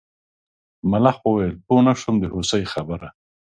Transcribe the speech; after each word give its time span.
ملخ 0.91 1.17
وویل 1.25 1.53
پوه 1.65 1.81
نه 1.87 1.93
شوم 2.01 2.15
د 2.19 2.25
هوسۍ 2.33 2.63
خبره. 2.73 3.07